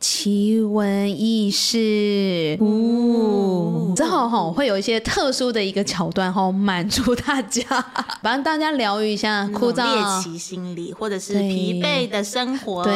[0.00, 7.62] 奇闻异事，呜，之后哈会有一些特殊的一个桥段哈，满足大家，
[8.22, 12.94] 帮大家疗愈一下枯燥猎奇心理，或者是疲惫的生活，对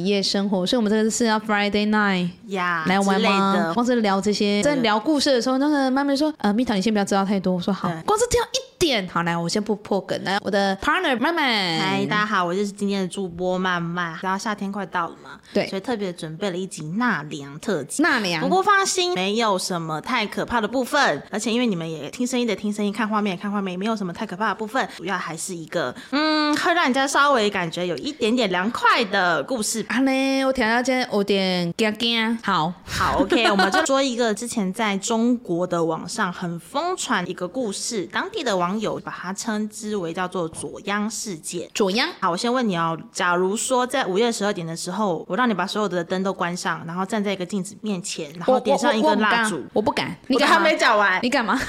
[0.00, 0.66] 夜生活。
[0.66, 3.56] 所以，我们这个是要 Friday night 呀来玩吗？
[3.56, 3.72] 的。
[3.72, 10.22] 光是聊这些，在聊故事的时候，那个妈咪说：“呃，蜜桃，你先不要知道太多。”我说：“好。”光是这样一点，好来，我先不破梗。
[10.24, 14.18] 来，我的 partner 曼曼，嗨，大家好，我就是今天的主播曼曼。
[14.22, 18.02] 然后夏天快到了嘛，对所以特别准备了一集纳凉特辑。
[18.02, 29.84] 纳凉不过放心，没有什么太可怕的部分，而且因为你们也听声音的听声音，看画面看画面，也没有什么太可怕的部分，主要还是一个嗯，会让人家稍微感觉有一点点凉快的故事。
[29.88, 32.38] 啊嘞，我听到今天有点惊惊。
[32.42, 41.68] 好，好，OK， 我们就说一个之前在中国的网上很疯传一个故事，当地的网友把它称之为叫做左央事件。
[41.74, 51.60] 左央好，我先问你哦，假如说在午夜十二点的时候，我让你把所有的灯都关上，然后站在一个镜子面前，然后点上一根蜡烛，我不敢，你我还没讲完，你干嘛？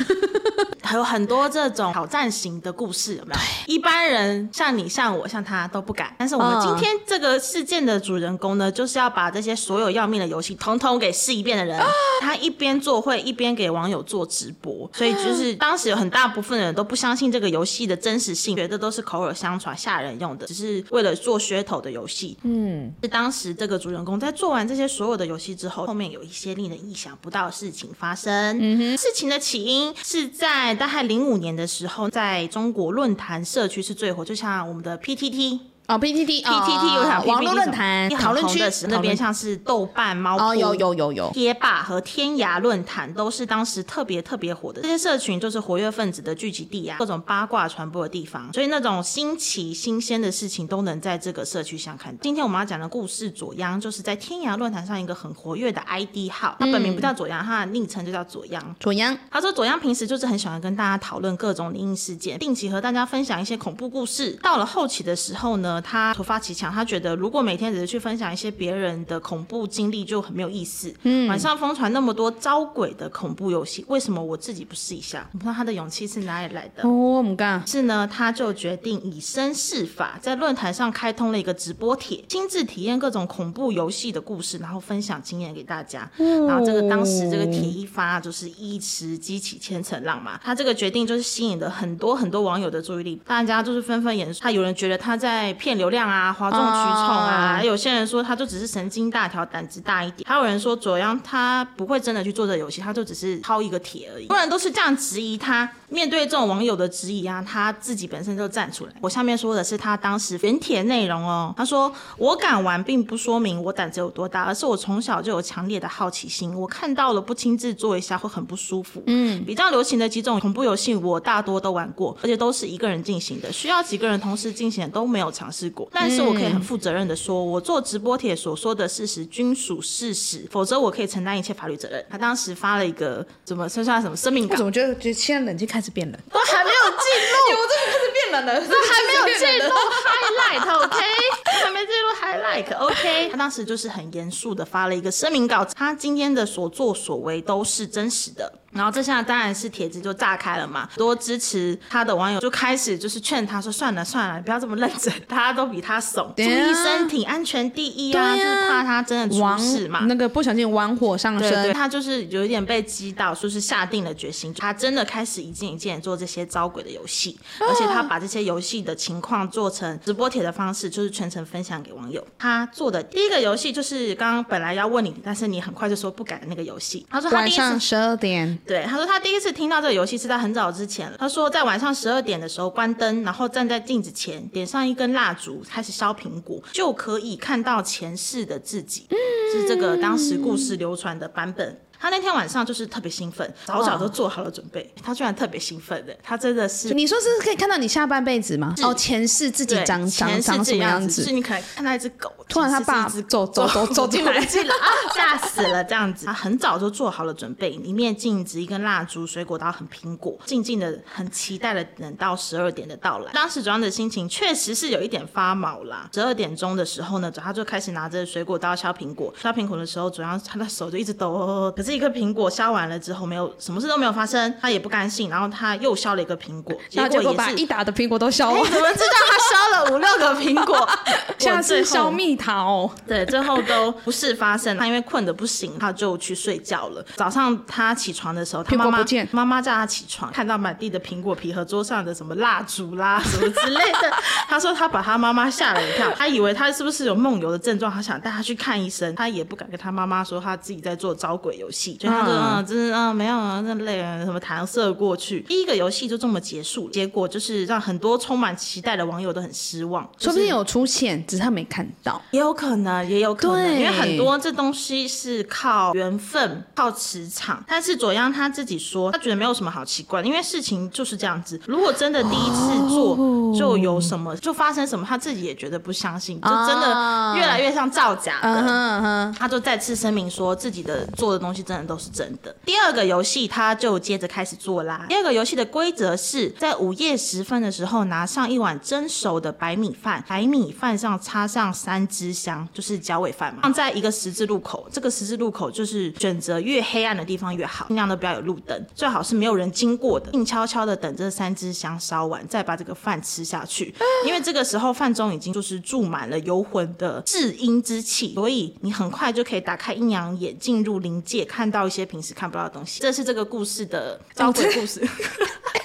[0.81, 3.39] 还有很多这种挑战型的故事，有没有？
[3.66, 11.82] 一般人像你、像我、像他都不敢，但是我们嗯今天这个事件的主人公呢，就是要把这些所有要命的游戏统统给试一遍的人。
[12.22, 22.38] 他一边做会，一边给网友做直播，所以就是当时有很大部分的人都不相信这个游戏的真实性，觉得都是口耳相传、吓人用的，只是为了做噱头的游戏。
[22.44, 28.58] 嗯，是当时这个主人公在做完这些所有的游戏之后，后面有一些令人意想不到的事情发生。
[28.60, 35.60] 嗯哼事情的起因是在大概零五年的时候，在中国论坛社区是最火，就像我们的 PTT。
[35.88, 52.12] 哦，PTT PTT 我想网络论坛很讨论区那边像是豆瓣、猫哦，扑有有有有，贴吧和天涯论坛都是当时特别特别火的，这些社群就是活跃分子的聚集地啊，各种八卦传播的地方，所以那种新奇新鲜的事情都能在这个社区上看。
[52.12, 52.20] 到。
[52.23, 58.76] 今天我们要讲的故事，左央就是在天涯论坛上一个很活跃的 ID 号，他本名不叫左央，他的昵称就叫左央。
[58.80, 59.16] 左央。
[59.30, 64.32] 他说左央平时就是很喜欢跟大家讨论各种灵异事件，定期和大家分享一些恐怖故事。
[64.42, 70.93] 到了后期的时候呢，他突发奇想，他觉得如果每天只是去分享一些别人的恐怖经历就很没有意思。
[71.03, 75.27] 嗯，晚上疯传那么多招鬼的恐怖游戏，为什么我自己不试一下？
[75.33, 76.83] 我不知道他的勇气是哪里来的。
[76.83, 86.09] 哦，我们干，是呢，他就决定以身试法，在论坛上开通了一个直播帖，亲自体验各种恐怖游戏的故事，然后分享经验给大家。
[86.17, 90.39] 然后这个当时这个帖一发，就是一时激起千层浪嘛。
[90.43, 94.42] 他这个决定就是吸引了很多很多网友的注意力，大家就是纷纷演说。
[94.42, 100.30] 他有人觉得他在骗流量啊，哗众取宠啊，哦有些人说他就只是神经大条，胆子大一点。
[100.30, 104.25] 还有人说左阳他不会真的去做这个游戏，他就只是抛一个帖而已。
[104.25, 105.67] 很多人都是这样质疑他。
[105.90, 108.92] 面对这种网友的质疑啊，他自己本身就站出来。
[109.02, 111.54] 我下面说的是他当时原帖内容哦。
[111.56, 116.54] 他说：“我敢玩，并不说明我胆子有多大，而是我从小就有强烈的好奇心。
[116.56, 119.04] 我看到了不亲自做一下会很不舒服。
[119.08, 125.88] 嗯，比较流行的几种恐怖游戏，我大多都玩过，而且都是一个人进行的，需要几个人同时进行的都没有尝试过。
[125.92, 136.20] 但是我可以很负责任的说，我做直播帖所说的事实均属事实，否则我可以承担一切法律责任。”他当时发了一个怎么算算什么声明稿我怎，么觉得觉得现在冷静开始变冷？
[136.32, 137.36] 都还没有进入。
[137.62, 139.70] 我真的开始变冷了，都还没有进入
[140.04, 140.98] highlight，OK，
[141.64, 148.52] 还没进入 highlight，OK、他当时就是很严肃的发了一个声明稿，他今天的所作所为都是真实的。
[148.75, 160.01] 然后这下当然是帖子就炸开了嘛，多支持他的网友就开始就是劝他说算了算了，不要这么认真，大家都比他怂，注意身体安全第一啊，啊就是怕他真的出事嘛。
[160.01, 172.25] 那个不小心玩火上对对，身，他就是有一点被击到，说是下定了决心，他真的开始一件一件做这些招鬼的游戏，而且他把这些游戏的情况做成直播帖的方式，就是全程分享给网友。
[172.38, 177.06] 他做的第一个游戏就是刚刚本来要问你，但是你很快就说不敢的那个游戏。
[177.10, 181.18] 他说他晚上十二点，对，他说他第一次听到这个游戏是在很早之前了。
[181.20, 189.08] 他说在晚上十二点的时候关灯，然后站在镜子前，点上一根蜡烛，开始削苹果，就可以看到前世的自己。
[189.52, 191.80] 是这个当时故事流传的版本。
[192.06, 194.94] 他那天晚上就是特别兴奋，早早都做好了准备。
[195.02, 198.75] 他居然特别兴奋的，他真的是你说是可以看到你下半辈子吗？
[198.84, 201.34] 哦，前世自己对长长前世长什么样子就是？
[201.34, 206.28] 你可能看到一只狗，突然他爸走走 走走进来吓死了这样子。
[206.28, 213.31] 他很早就做好了准备，一面镜子，一根蜡烛，水果刀很苹果，静静的、很期待的等到十二点的到来。
[213.34, 216.07] 当时主要的心情确实是有一点发毛啦。
[216.13, 219.34] 十二点钟的时候呢，他就开始拿着水果刀削苹果。
[219.42, 230.88] 削苹果的时候，主要他的手就一直抖，可是一颗苹果削完了之后，没有什么事都没有发生，他也不甘心，然后他又削了一个苹果，结果果也一打的苹果都削哎，完，怎么知道他削了五六个苹果？
[231.38, 232.89] 下最后次削蜜桃。
[233.07, 234.75] 对，最后都不是发生。
[234.77, 237.06] 他因为困得不行，他就去睡觉了。
[237.15, 244.12] 早上他起床的时候，他妈妈妈妈叫他起床，看到满地的苹果皮和桌上的什么蜡烛啦什么之类的。
[244.47, 255.42] 他说他把他妈妈吓了一跳，他以为他是不是有梦游的症状，他想带他去看医生，他也不敢跟他妈妈说他自己在做招鬼游戏，所以他就嗯嗯，真的啊没有啊，那累啊，什么搪塞过去。
[255.42, 262.22] 第一个游戏就这么结束了，结果就是让很多充满期待的网友都很失望，就是说不定有出现，只是他没看到。
[262.32, 267.64] 也有可能，也有可能，因为很多这东西是靠缘分、靠磁场。
[267.68, 271.60] 但是左央他自己说，他觉得没有什么好奇怪的，因为事情就是这样子。
[271.66, 273.16] 如果真的第一次做
[273.58, 279.34] 就有什么，就发生什么，他自己也觉得不相信，就真的越来越像造假的。
[279.38, 282.56] 他就再次声明说自己的做的东西真的都是真的。
[282.66, 285.06] 第二个游戏他就接着开始做啦。
[285.10, 294.88] 第二个游戏的规则是在午夜时分的时候拿上一碗蒸熟的白米饭，白米饭上插上三支香，就是脚尾饭嘛，放在一个十字路口。
[294.92, 303.94] 这个十字路口就是选择越黑暗的地方越好，尽量都不要有路灯，最好是没有人经过的，静悄悄的等这三支香烧完，再把这个饭吃下去。
[304.26, 313.00] 因为这个时候饭中已经就是注满了游魂的至阴之气，所以你很快就可以打开阴阳眼，进入灵界，看到一些平时看不到的东西。
[313.00, 315.00] 这是这个故事的招鬼故事。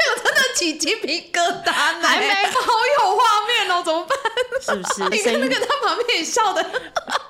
[0.55, 4.17] 起鸡皮疙瘩呢，还没好有画面哦，怎么办？
[4.61, 5.09] 是不是？
[5.11, 6.65] 你看那个他旁边也笑的，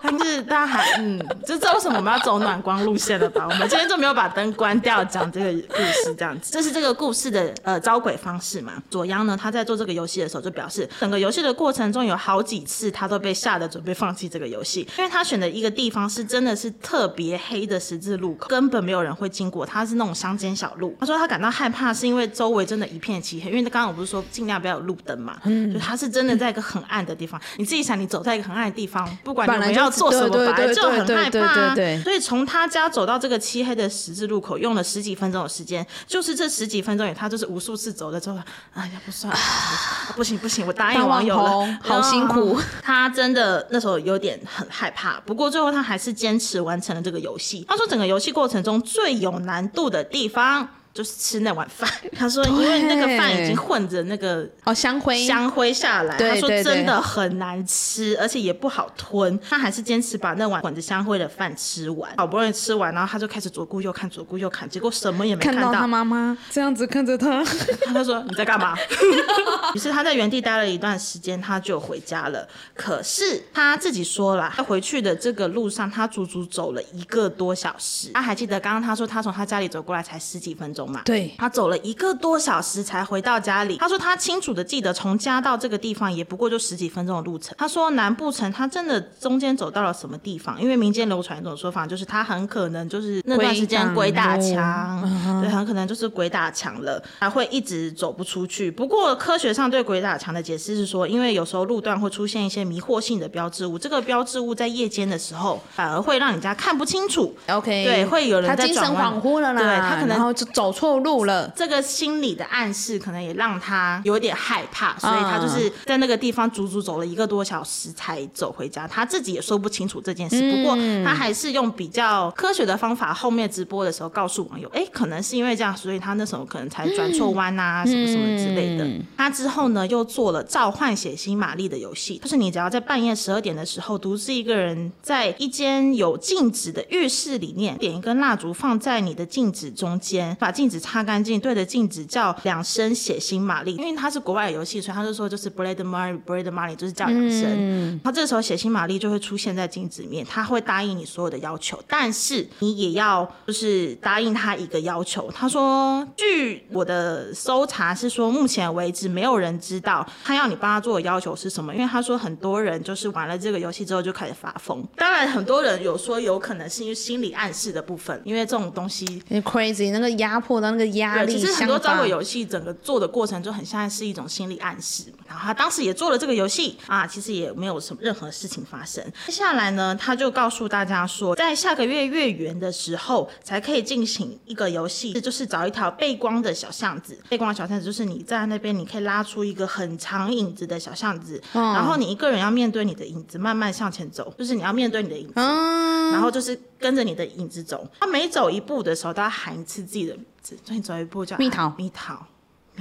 [0.03, 3.47] 他是大家还嗯，就知道为什么我们要走暖光路线了吧？
[3.49, 6.51] 我们今天就没有把灯关掉，讲这个故事这样子。
[6.53, 8.75] 这是这个故事的呃招鬼方式嘛？
[8.91, 20.97] 左央呢，他在做这个游戏的时候就表示，整个游戏的过程中有好几次他都被吓得准备放弃这个游戏，因为他选的一个地方是真的是特别黑的十字路口，根本没有人会经过，它是那种乡间小路。
[21.01, 25.41] 他说他感到害怕是因为周围真的一片漆黑，因为刚刚我不是说尽量不要有路灯嘛，
[25.73, 27.41] 就他是真的在一个很暗的地方。
[27.57, 31.75] 你自己想，你走在一个很暗的地方，不管你们要做什么，对对本来就很害怕、对啊。
[31.75, 38.37] 对对对所以从他家走到这个漆黑的十字路口，用了十几分钟的时间，就是这十几分钟里，他就是无数次走了之后，
[38.75, 39.39] 哎呀，不算了，
[40.15, 42.61] 不行不行，我答应网网友了，好辛苦。
[42.83, 47.65] 他真的那时候有点很害怕，不过最后他还是坚持完成了这个游戏。
[47.69, 50.69] 他说，整个游戏过程中最有难度的地方。
[50.93, 59.39] 就是吃那碗饭， 他说因为那个饭已经混着那个哦，香灰香灰下来，他说真的很难吃，而且也不好吞。
[59.41, 65.53] 他还是坚持把那碗混着香灰的饭吃完，好不容易吃完，然后他就开始左顾右看，左顾右看，结果什么也没到。
[65.53, 67.43] 看到他妈妈这样子看着他，
[67.87, 68.77] 他就说你在干嘛？
[69.75, 72.47] 于是他在原地待了一段时间，他就回家了。
[72.75, 78.11] 可是他自己说了，他回去的这个路上，他足足走了一个多小时。
[78.13, 81.03] 他还记得刚刚他说他从他家里走过来才十几分钟嘛？
[81.05, 83.77] 对他走了一个多小时才回到家里。
[83.79, 87.55] 他说他清楚的记得从家到这个地方也不过就十几分钟的路程。
[87.59, 90.61] 他说难不成他真的中间走到了什么地方？
[90.61, 98.71] 因为民间流传一种说法，就是他很可能就是那段时间鬼鬼打墙，对，很可能就是鬼打墙了，还会一直走不出去。
[98.71, 107.35] 不过科学上对鬼打墙的解释是说，因为有时候路段会出现一些迷惑性的标志物，这个标志物在夜间的时候反而会让人家看不清楚。
[107.49, 111.53] OK，对会有人他精神恍惚了啦，对他可能然后就走走错路了。
[111.57, 118.87] 这个心理的暗示可能也让他有点害怕，所以他就是在那个地方足足走了一个多小时才走回家。
[118.87, 128.87] 他自己也说不清楚这件事，不过他还是用比较科学的方法，后面直播的时候告诉网友，哎，可能是因为这样，所以他那时候可能才转错弯啊，什么什么之类的。
[129.17, 147.49] 他之后呢，又做了召唤血腥玛丽的游戏，就是你只要在半夜十二点的时候，独自一个人在一间有镜子的浴室里面，点一根蜡烛放在你的镜子中间，把镜子擦干净，对着镜子叫两声血腥玛丽，因为它是国外的游戏，所以他就说就是 Blood Mary，Blood Mary 就是叫两声。
[147.93, 155.33] 然后这时候血腥玛丽就会出现在镜子里面，他会答应你所有的要求，但是你也要就是答应他一个要求。
[155.33, 164.87] 他说，据我的搜查是说，目前为止没有人知道他要你帮他做的要求是什么，因为他说很多人就是玩了这个游戏之后就开始发疯。
[164.95, 169.07] 当然，很多人有说有可能是因为心理暗示的部分，因为这种东西
[169.45, 175.13] crazy 那个压迫的那个压力，其实很多招鬼游戏整个做的过程就很像是一种心理暗示。
[175.29, 179.05] 然后他当时也做了这个游戏啊，其实也没有什么任何事情发生。
[179.27, 187.19] 接下来呢，他就告诉大家说，在下个月月圆的时候才可以进行一个游戏，就是找一条背光的小巷子。
[187.29, 197.87] 背光的小巷子就是你在那边，你可以拉出一个很长影子的小巷子，然后你一个人要面对你的影子慢慢向前走，就是你要面对你的影子，然后就是跟着你的影子走。
[198.01, 202.27] 他每走一步的时候都要喊一次自己的名字，所以你走一步叫蜜桃，蜜桃，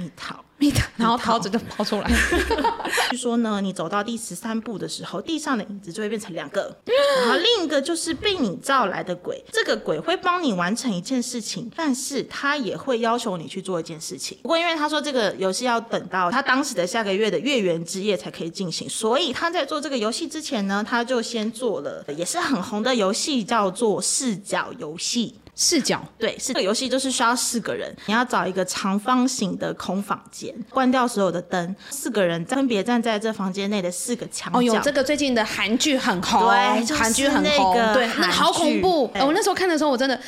[0.00, 0.42] 蜜桃。
[0.56, 2.10] 蜜桃 然后桃子就跑出来。
[3.10, 6.76] 据说呢，你走到第十三步的时候，地上的影子就会变成两个，
[7.22, 9.42] 然后另一个就是被你召来的鬼。
[9.50, 14.36] 这个鬼会帮你完成一件事情，但是他也会要求你去做一件事情。
[14.42, 25.36] 不过因为他说这个游戏要等到他当时的下个月的月圆之夜才可以进行，所以他在做这个游戏之前呢，他就先做了也是很红的游戏，叫做视角游戏。
[25.62, 34.58] 视角对，这个游戏就是需要四个人，你要找一个长方形的空房间，关掉所有的灯，四个人分别站在这房间内的四个墙角。
[34.58, 39.02] 哦，有这个最近的韩剧很红，对，韩剧很红，对，那好恐怖。
[39.16, 40.18] 我那时候看的时候，我真的。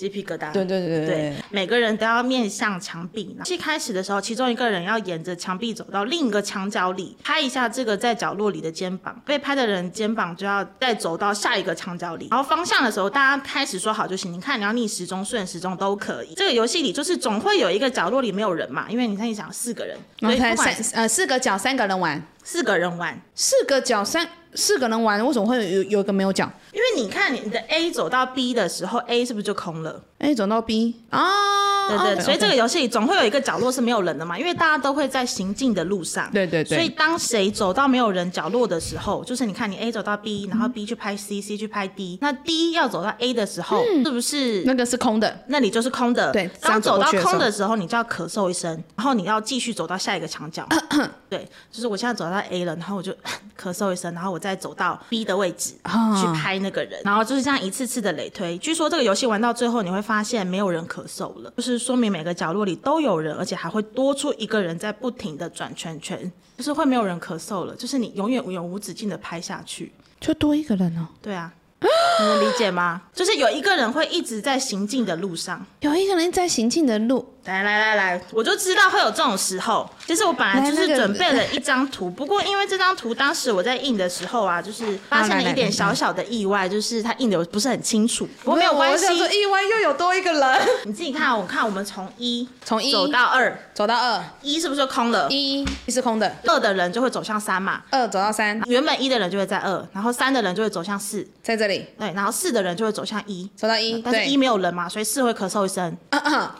[0.00, 0.50] 鸡皮疙瘩。
[0.52, 3.36] 对对对对，每个人都要面向墙壁。
[3.44, 9.20] 戏开始的时候，其中一个人要沿着墙壁走到另一个墙角里，拍一下这个在角落里的肩膀。
[9.26, 12.28] 被拍的人肩膀就要再走到下一个墙角里。
[12.30, 14.32] 然后方向的时候，大家开始说好就行。
[14.32, 16.32] 你看，你要逆时钟、顺时钟都可以。
[16.34, 20.56] 这个游戏里就是总会有一个角落里没有人嘛，因为你看你想四个人，所以三
[20.94, 24.28] 呃四个角三个人玩，四个人玩，四个角三。
[24.52, 26.50] 四个人玩，为什么会有有一个没有角？
[26.72, 36.28] 因为你看你的 A 走到 B 的时候，A 是不是就空了？A 走到 B 啊，对对，所以这个游戏总会有一个角落是没有人的嘛，因为大家都会在行进的路上。
[36.32, 36.76] 对对对。
[36.76, 45.44] 所以当谁走到没有人角落的时候，就是你看你 A 走到 B，然后 B 去拍 C，C 去拍 D，那 D 要走到 A 的时候，是不是那个是空的？
[45.46, 46.32] 那里就是空的。
[46.32, 46.50] 对。
[46.60, 50.66] 当走到空的时候，你就要咳嗽一声，然后你要继续走到下一个墙角。
[51.30, 53.12] 对，就是我现在走到 A 了，然后我就
[53.56, 55.74] 咳嗽一声，然后我再走到 B 的位置
[56.20, 58.58] 去拍那个人，然后就是这样一次次的累推。
[58.58, 71.06] 据说这个游戏玩到最后，你会发现没有人咳嗽了，就是说明每个角落里都有人，而且还会多出一个人在不停的转圈圈，就是会没有人咳嗽了，就是你永远永无止境的拍下去，就多一个人哦。
[71.22, 71.52] 对啊。
[71.82, 73.00] 你能理解吗？
[73.14, 77.26] 就是有一个人会一直在行进的路上，有一个人在行进的路。
[77.44, 79.88] 来来来来，我就知道会有这种时候。
[80.06, 88.28] 其实我本来就是准备了一张图，不过因为这张图当时我在印的时候啊，就是发生了一点小小的意外，就是它印的不是很清楚。
[88.44, 90.68] 不过没有关系，意外又有多一个人。
[90.84, 95.28] 你自己看，我看我们从一从一走到二，走到二，一是不是空了？
[95.30, 97.80] 一一是空的，二的人就会走向三嘛。
[97.90, 101.86] 二走到三，原本一的人就会在二，然后三的人就会走向四，在这里。
[101.98, 105.96] 对，然后四的人就会走向一，走到一，但是一没有人嘛，所以四会咳嗽一声，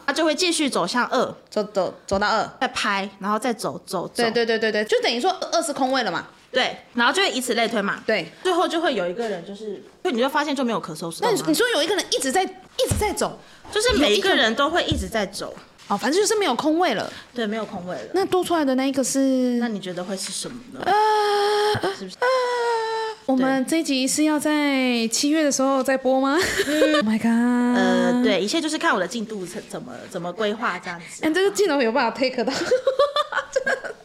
[0.07, 1.35] 他就会继续走向二。
[1.51, 4.23] 走走走到二，再拍，然后再走走走。
[4.23, 6.29] 对对对对对，就等于说二是空位了嘛。
[6.53, 8.03] 对，然后就会以此类推嘛。
[8.07, 11.21] 对，最后就会有一个人，就是就你就发现就没有咳嗽声。
[11.23, 13.39] 那你说有一个人一直在一直在走，
[13.71, 15.55] 就是每一个人都会一直在走。
[15.87, 17.13] 哦，反正就是没有空位了。
[17.35, 18.03] 对，没有空位了。
[18.15, 19.59] 那多出来的那一个是？
[19.59, 20.81] 那你觉得会是什么呢？
[20.85, 20.93] 啊，
[21.99, 22.17] 是不是？
[23.31, 27.79] 我们这一集是要在七月的时候再播吗？Oh my god！
[27.79, 31.25] 呃，对，一切就是看我的进度怎怎么怎么规划这样子。
[31.25, 32.53] 哎，这个镜头有办法 take 到？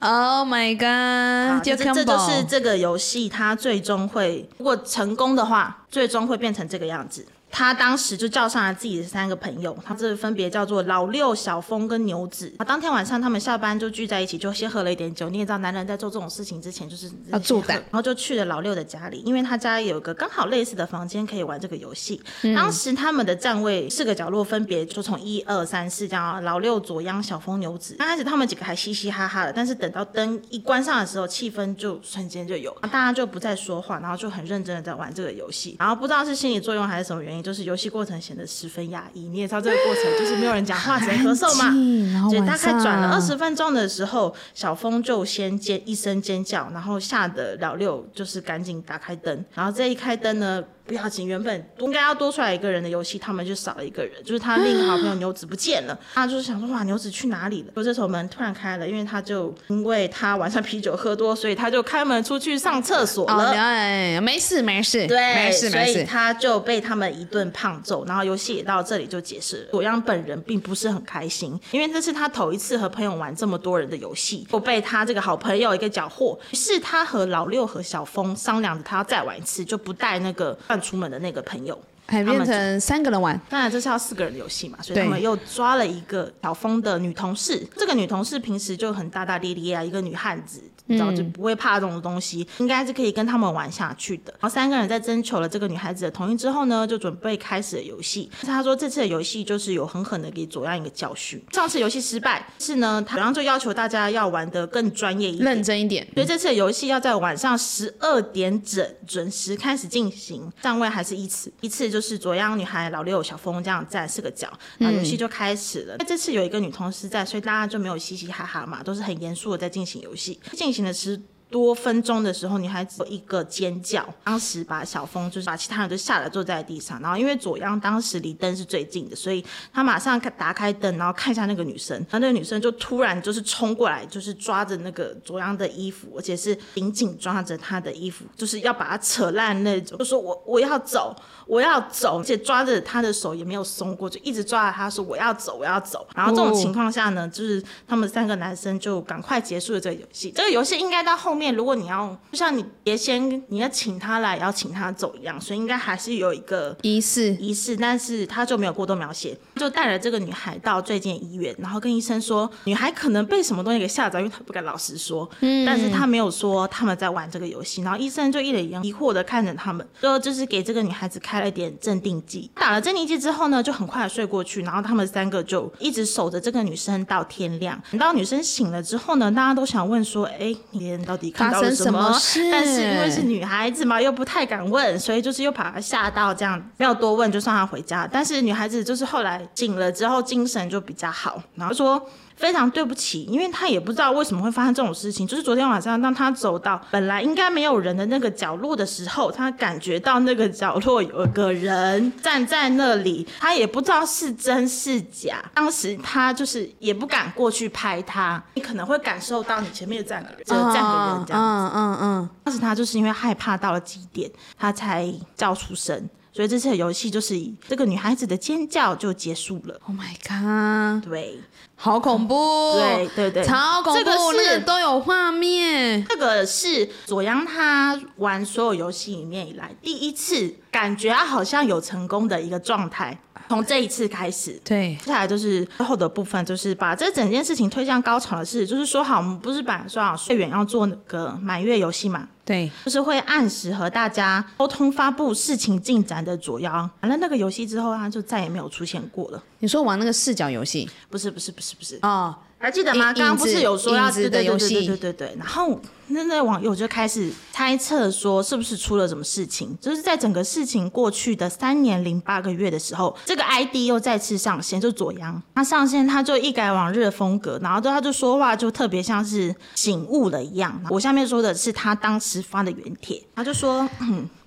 [0.01, 1.63] Oh my god！
[1.65, 7.25] 这这就是这个游戏，它最终会如果成功的话，最终会变成这个样子。
[7.57, 12.53] 他当时就叫上了自己的三个朋友，他这分别叫做老六、小峰跟牛子。
[12.57, 15.29] 啊，当天晚上他们下班就聚在一起，就先喝了一点酒。
[15.29, 22.21] 你也知道，男人在做这种事情之前就是要助胆，然后就去了老六的家里，因为他家有个刚好类似的房间可以玩这个游戏。
[22.53, 27.95] 当时他们的站位四个角落分别就从一二三四这样，老六、左央、小峰、牛子。
[27.97, 35.77] 刚开始他们几个还嘻嘻哈哈的，但是等到灯一关上的时候，气氛就瞬间就有，大家就不再说话，然后就很认真的在玩这个游戏。
[35.79, 39.27] 然后不知道是心理作用还是什么原因，就是游戏过程显得十分压抑。
[39.27, 42.29] 你也知道这个过程就是没有人讲话，只能咳嗽嘛。
[42.29, 49.45] 所以大概转了二十分钟的时候，小峰就先尖一声尖叫，然后吓得老六就是赶紧打开灯。
[49.53, 50.63] 然后这一开灯呢。
[50.85, 55.97] 不要紧，原本应该要多出来一个人的游戏，他们就少了一个人，就是他另一个好朋友 牛子不见了。
[56.13, 57.71] 他就是想说，哇，牛子去哪里了？
[57.75, 63.51] 就这时候门突然开了，因为他就因为他晚上啤酒喝多，所以他就开门出去上厕所了。
[63.51, 65.93] 哎，没事没事，对，没事没事。
[65.93, 69.63] 所以他就被他们一顿胖揍，然后游戏也到这里就结束了。
[69.71, 76.37] 左央本人并不是很开心，因为这是他头一次和朋友玩这么多人的游戏，就被他这个好朋友一个缴获。
[76.51, 81.79] 于是他和老六和小峰商量着，他要再玩一次，就不带那个乱出门的那个朋友。
[82.07, 87.67] 还变成三个人玩，当然这是要四个人的游戏嘛，所以他们又抓了一个小峰的女同事。
[87.75, 94.31] 这个女同事平时就很大大咧咧啊，一个女汉子，你知道就不会怕这种东西，应该是可以跟他们玩下去的。
[94.33, 98.29] 然后三个人在征求了这个女孩子的同意之后呢，就准备开始游戏。
[98.41, 101.41] 他说这次的游戏就是有狠狠的给左阳一个教训。
[101.51, 106.05] 上次游戏失败是呢，左阳就要求大家要玩的更专业一点、认真一点。
[106.13, 111.85] 所以这次的游戏要在晚上十二点整准时开始进行，站位还是依次依次。
[111.85, 115.95] 就是左央女孩、老六、小峰这样站四个角，然后游戏就开始了。
[115.99, 120.39] 那这次有一个女同事在，所以大家就没有嘻嘻哈哈嘛，都是很严肃的在进行游戏。
[120.53, 121.21] 进行的是。
[121.49, 126.99] 多分钟的时候，女孩子一个尖叫，当时把小峰就是把其他人都吓得坐在地上。
[127.01, 131.95] 然后因为左央当时离灯是最近的，所以他马上打开灯，然后看一下那个女生。
[131.95, 139.97] 然后那个女生就突然就是冲过来，就是抓着那个左央的衣服，而且是紧紧抓着他的衣服，就是要把他扯烂那种。
[139.97, 141.15] 就说我我要走，
[141.47, 146.05] 我要走，而且抓着他的手也没有松过，就一直抓着他说我要走，我要走。
[146.13, 150.31] 然后这种情况下呢，就是他们三个男生就赶快结束了这个游戏。
[150.35, 151.44] 这个游戏应该到后面。
[151.51, 181.24] 如果你要，就像你别先你要请他来，要请他走一样，所以应该还是有一个仪式仪式，但是他就没有过多描写，就带了这个女孩到最近医院，然后跟医生说，女孩可能被什么东西给吓着，因为她不敢老实说，嗯，但是他没有说他们在玩这个游戏，然后医生就一脸疑惑的看着他们，最后就是给这个女孩子开了点镇定剂，打了镇定剂之后呢，就很快睡过去，然后他们三个就一直守着这个女生到天亮，等到女生醒了之后呢，大家都想问说，哎，你人到底？
[181.31, 182.49] 发生什么事？
[182.51, 188.07] 但是因为是女孩子嘛，又不太敢问，所以就是又把她吓到，这样没有多问，就送她回家。
[188.11, 192.09] 但是女孩子就是后来醒了之后，精神就比较好，然后说。
[192.35, 195.25] 非常对不起，因为他也不知道为什么会发生这种事情。
[195.25, 205.43] 就是昨天晚上，当他走到本来应该没有人的那个角落的时候，他感觉到那个角落有个人站在那里，他也不知道是真是假。
[205.53, 211.33] 当时他就是也不敢过去拍他，你可能会感受到你前面站个人，就站个人这样子。
[211.33, 212.29] 嗯嗯嗯。
[212.43, 216.09] 当时他就是因为害怕到了极点，他才叫出声。
[216.33, 219.79] 所以这次的游戏就是以这个女孩子的尖叫就结束了。
[219.87, 221.01] Oh my god！
[221.09, 221.39] 对，
[221.75, 222.73] 好恐怖！
[222.73, 223.99] 对对对，超恐怖！
[223.99, 226.03] 这个是都有画面。
[226.05, 233.17] 这个是左阳他玩所有游戏里面以来第一次感觉他好像有成功的一个状态。
[233.47, 242.27] 从这一次开始，对，接下来就是最后的部分，就是把这整件事情推向高潮的事，就是说好，我们不是本来说好睡远要做那个满月游戏嘛？
[242.43, 246.89] 对，就是会按时和大家沟通发布事情进展的左阳。
[247.01, 249.43] 完了那个游戏之后，他就再也没有出现过了。
[249.59, 250.89] 你说玩那个视角游戏？
[251.09, 252.35] 不是不是不是不是哦。
[252.57, 253.13] 还记得吗？
[253.13, 259.77] 刚刚不是有说要对对对对对对对，然后那那网友就开始猜测说，是不是出了什么事情？
[259.81, 270.79] 就是在整个事情过去的三年零八个月的时候，这个 ID 又再次上线，就左阳他上线，他就一改往日的风格，然后他就说话就特别像是醒悟了一样。
[270.89, 273.89] 我下面说的是他当时发的原帖，他就说。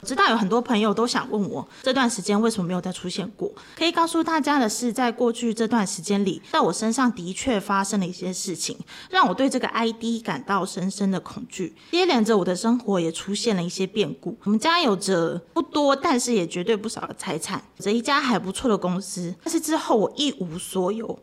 [0.01, 3.51] 我知道有很多朋友都想问我这段时间为什么没有再出现过。
[3.77, 8.79] 可以告诉大家的是，在过去这段时间里，在我身上的确发生了一些事情，
[9.11, 11.75] 让我对这个 ID 感到深深的恐惧。
[11.91, 14.39] 接连着我的生活也出现了一些变故。
[14.45, 19.35] 我们家有着不多，但是也绝对不少的财产，有着一家还不错的公司。
[19.43, 21.19] 但是之后我一无所有。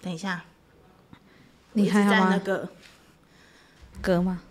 [0.00, 0.44] 等一下，
[1.72, 2.68] 你还在那个
[4.00, 4.42] 歌吗？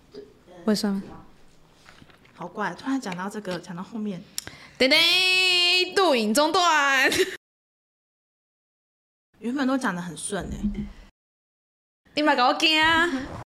[0.66, 1.02] 为什么？
[2.34, 2.74] 好怪！
[2.74, 4.22] 突然讲到这个，讲到后面，
[4.78, 7.10] 噔噔，录影中断。
[9.40, 10.58] 原本都讲的很顺哎、
[12.16, 13.45] 你别搞我惊啊！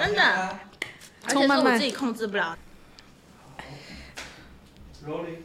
[0.00, 0.58] 真的，
[1.26, 2.56] 而且是我自己控制不了。
[5.06, 5.42] Rolling。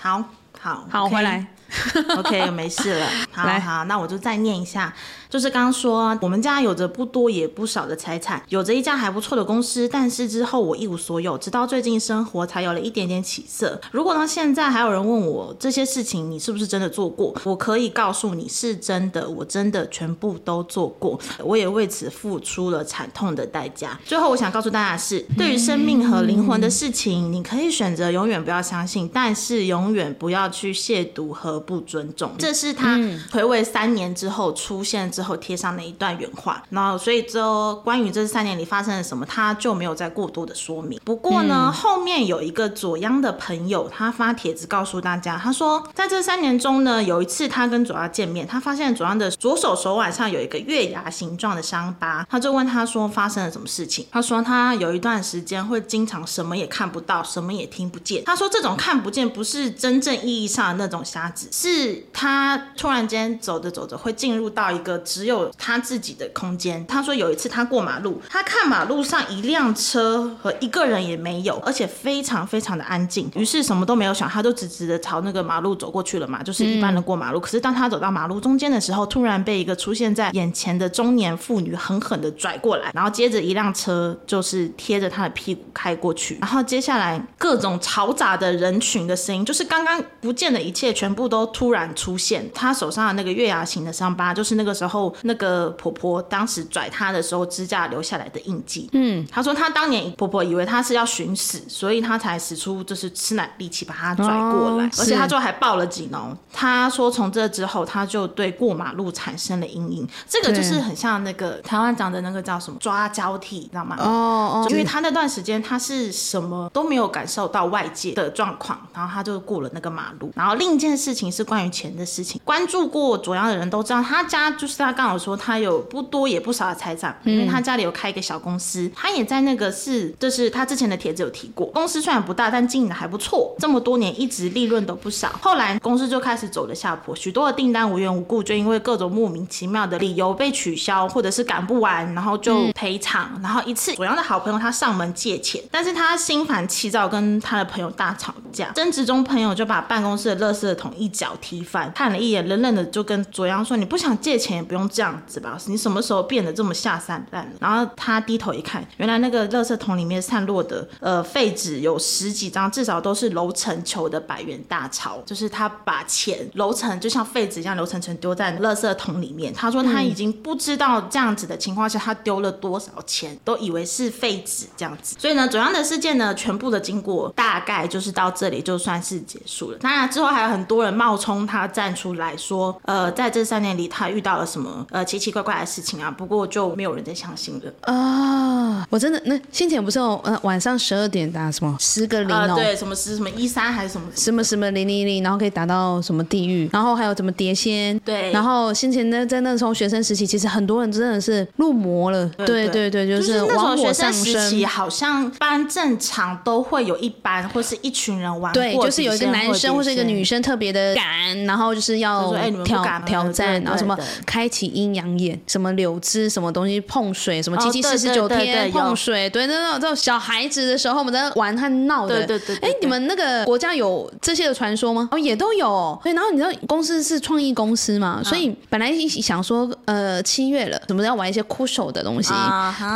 [0.00, 1.46] 好好好回来。
[2.16, 3.06] OK，没事了。
[3.32, 4.94] 好好，那我就再念一下，
[5.28, 13.80] 就是刚刚说我们家有着不多也不少的财产，有着一家还不错的公司，但是之后我一无所有，直到最近生活才有了一点点起色。
[13.90, 23.98] 如果到现在还有人问我这些事情你是不是真的做过，我可以告诉你是真的，我真的全部都做过，我也为此付出了惨痛的代价。
[24.04, 32.32] 最后我想告诉大家的是，对于生命和灵魂的事情，你可以选择永远不要相信，但是永远不要去亵渎和不尊重。
[32.38, 32.98] 这是他
[33.32, 36.62] 回位三年之后出现之后贴上的一段原话。
[36.70, 41.00] 然后，所以之后关于这三年里发生了什么，他就没有再过多的说明。
[41.04, 54.06] 不过呢，后面有一个左央的朋友，他发帖子告诉大家，他说在这三年中呢，有一次他跟左央见面，他发现左央的左手手腕上有一个月牙形状的伤疤，他就问他说发生了什么事情。
[54.10, 58.24] 他说他有一段时间会经常什么也看不到，什么也听不见。
[58.24, 66.84] 他说这种看不见不是真正意意义上的那种瞎子，是他突然间走着走着会进入到一个只有他自己的空间。
[66.86, 73.30] 他说有一次他过马路，他看马路上一辆车和一个人也没有，而且非常非常的安静。
[73.36, 77.38] 于是什么都没有想，他就直直的朝那个马路走过去了嘛，就是一般的过马路。
[77.38, 92.50] 可是当他走到马路中间的时候，突然被一个出现在眼前的中年妇女狠狠的拽过来，然后接着一辆车就是贴着他的屁股开过去，然后接下来各种嘈杂的人群的声音，就是刚刚不见的一切全部都突然出现。
[92.54, 98.88] 他手上的那个月牙形的伤疤，就是那个时候那个婆婆当时拽他的时候指甲留下来的印记。
[98.94, 106.34] 嗯，他说他当年婆婆以为他是要寻死，所以他才使出就是吃奶力气把他拽过来，哦而且是他最后还报了警哦。
[106.50, 113.96] 他说从这之后他就对过马路产生了阴影，这个就是很像那个台湾讲的那个叫什么抓交替，你知道吗？
[114.00, 120.32] 哦哦，因为他那段时间他是什么都没有感受到外界的状况，然后他就过了那个马路。
[120.34, 135.30] 然后另一件事情是关于钱的事情，关注过左阳的人都知道，他家就是他刚好说他有不多也不少的财产，因为他家里有开一个小公司，他也在那个是就是他之前的帖子有提过，公司虽然不大，但经营的还不错，这么多年一直利润都不少。
[135.40, 143.30] 后来公司就开始走了下坡，许多的订单无缘无故就因为各种莫名其妙的理由被取消，或者是赶不完，然后就赔偿。
[143.42, 155.58] 然后一次左阳的好朋友他上门借钱，但是他心烦气躁，跟他的朋友大吵架，争执中朋友就把办公室的垃圾桶一脚踢翻，看了一眼，冷冷的就跟左阳说：“你不想借钱也不用这样子吧？
[155.66, 169.52] 你什么时候变得这么下三滥了？”然后他低头一看，原来那个垃圾桶里面散落的呃废纸有十几张，至少都是楼层球的百元大钞，就是他把钱楼层就像废纸一样楼层层丢在垃圾桶里面。
[169.52, 175.16] 他说他已经不知道这样子的情况下他丢了多少钱，都以为是废纸这样子。
[175.18, 179.78] 所以呢，左央的事件呢，全部的经过大概就是到这里就算是结束了。
[179.80, 187.72] 那那之后还有很多人冒充他站出来说，呃，在这三年里他遇到了什么呃奇奇怪怪的事情啊，不过就没有人再相信了。
[187.82, 188.53] 啊，
[188.90, 191.76] 我真的那先前不是有呃晚上十二点打什么？
[191.80, 192.54] 十个零啊、哦。
[192.54, 194.06] 对，什么十什么一三还是什么？
[194.14, 198.30] 什么什么零零零，然后可以打到什么地狱，然后还有怎么碟仙，对。
[198.30, 204.50] 然后先前呢，在那时候学生时期，其实很多人真的是入魔了，对对对，就就是那往火上种学生时升。
[204.50, 204.66] 期，。
[204.66, 210.34] 好像班正常都会有一班或是一群人玩对，就是有一个男生或是一个女生。
[210.44, 213.96] 特别的敢，然后就是要就说哎你们不挑挑战，然后什么
[214.26, 222.26] 开启阴阳眼，什么柳枝，什么东西碰水，什么哦七七四十九对对对天对有碰水，对，那种这种小孩子的时候，我们在玩和闹的。
[222.26, 225.08] 对对对对对，哎你们那个国家有这些的传说吗？
[225.12, 225.98] 哦，也都有哦。
[226.02, 232.32] 对，然后你知道公司是创意公司嘛，嗯所以本来想说，呃，七月了，怎么要玩一些酷手的东西，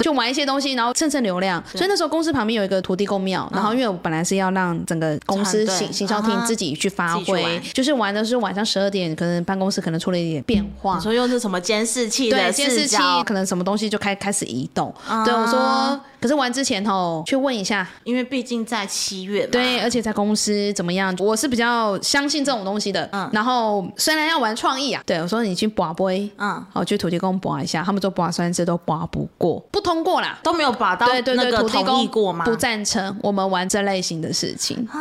[0.02, 1.62] 就玩一些东西，然后蹭蹭流量。
[1.72, 11.02] 所以那时候公司旁边有一个土地公庙，然后因为我本来是要让整个公司行行销厅自己去发挥就是玩的是晚上十二点，可能办公室可能出了一点变化你。
[11.02, 12.96] 说又是什么监视器对，的监视器？
[13.24, 14.94] 可能什么东西就开开始移动。
[15.06, 19.50] 啊对我说，可是玩之前哦，去问一下，因为毕竟在七月嘛。
[19.52, 21.14] 对，而且在公司怎么样？
[21.18, 23.08] 我是比较相信这种东西的。
[23.12, 30.38] 嗯然后虽然要玩创意啊，对我说你去拔杯，嗯，好去土地公拔一下，他们说拔三次都拔不过，不通过啦。
[30.42, 32.44] 都没有拔到对对对，那个土地公过吗？
[32.44, 34.86] 不赞成我们玩这类型的事情。
[34.90, 34.98] 啊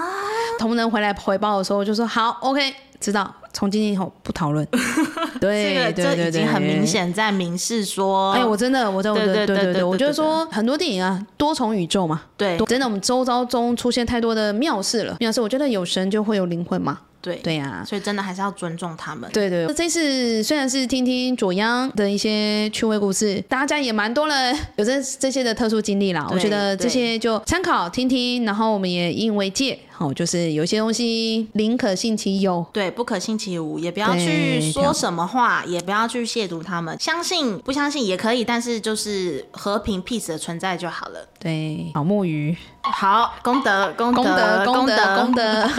[0.59, 4.67] 同仁回来回报的时候就说好，OK，知道从今天以后不讨论。
[5.39, 12.57] 对这已经很明显在明示说哎我真的我在我的对对对我就是说很多电影啊多重宇宙嘛对。
[12.65, 15.15] 真的我们周遭中出现太多的妙事了。
[15.19, 16.99] 妙事我觉得有神就会有灵魂嘛。
[17.21, 17.35] 对。
[17.37, 17.83] 对呀。
[17.87, 19.29] 所以真的还是要尊重他们。
[19.31, 29.79] 对对这次虽然是听听左央的一些趣味故事大家也蛮多了有这这些的特殊经历啦我觉得这些就参考听听然后我们也引为戒。
[29.97, 36.95] 好、就是有些东西宁可信其有，对，不可信其无，也不要去说什么话，也不要去亵渎他们。
[36.99, 41.27] 相信不相信也可以，但是就是和平 peace 的存在就好了。
[41.39, 45.63] 对，好木鱼，好，功德，功功德，功德，功德。
[45.63, 45.69] 德。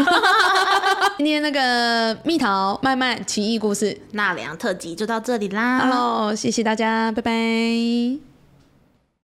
[1.19, 5.79] 今天那个蜜桃慢慢奇异故事纳凉特辑就到这里啦。
[5.79, 8.28] ，Hello，谢谢大家，拜拜。